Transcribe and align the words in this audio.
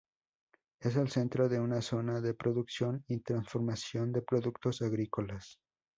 Es 0.79 0.95
el 0.95 1.11
centro 1.11 1.47
de 1.47 1.59
una 1.59 1.79
zona 1.83 2.21
de 2.21 2.33
producción 2.33 3.05
y 3.07 3.19
transformación 3.19 4.11
de 4.11 4.23
productos 4.23 4.81
agrícolas. 4.81 5.59